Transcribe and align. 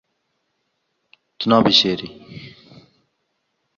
Tu 1.37 1.45
nabijêrî. 1.49 2.09